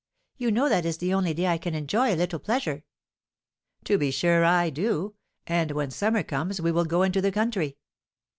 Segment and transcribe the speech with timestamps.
[0.35, 2.85] You know that is the only day I can enjoy a little pleasure."
[3.83, 5.13] "To be sure I do;
[5.45, 7.77] and when summer comes we will go into the country."